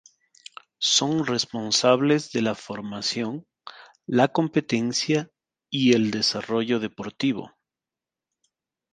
Son 0.79 1.21
responsables 1.25 2.31
de 2.31 2.41
la 2.41 2.55
formación, 2.55 3.45
la 4.07 4.29
competencia 4.29 5.29
y 5.69 5.93
el 5.93 6.09
desarrollo 6.09 6.79
deportivo. 6.79 7.51